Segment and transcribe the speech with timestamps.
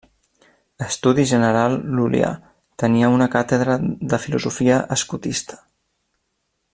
[0.83, 2.31] L'Estudi General Lul·lià
[2.85, 3.77] tenia una càtedra
[4.15, 5.63] de filosofia escotista.